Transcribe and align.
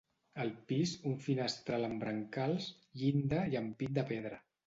Al 0.43 0.47
pis, 0.69 0.93
un 1.09 1.17
finestral 1.25 1.85
amb 1.89 2.01
brancals, 2.05 2.71
llinda 3.03 3.45
i 3.55 3.61
ampit 3.63 3.97
de 3.99 4.09
pedra. 4.13 4.43